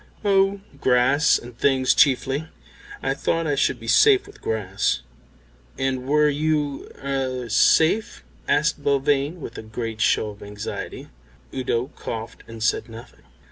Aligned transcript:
"Oh, 0.25 0.61
grass 0.79 1.37
and 1.37 1.55
things 1.55 1.93
chiefly. 1.93 2.47
I 3.03 3.13
thought 3.13 3.45
I 3.45 3.53
should 3.53 3.79
be 3.79 3.87
safe 3.87 4.25
with 4.25 4.41
grass." 4.41 5.03
"And 5.77 6.07
were 6.07 6.27
you 6.27 6.89
er 7.03 7.47
safe?" 7.49 8.23
asked 8.47 8.83
Belvane, 8.83 9.39
with 9.39 9.59
a 9.59 9.61
great 9.61 10.01
show 10.01 10.31
of 10.31 10.41
anxiety. 10.41 11.09
Udo 11.53 11.91
coughed 11.95 12.41
and 12.47 12.63
said 12.63 12.89
nothing. 12.89 13.21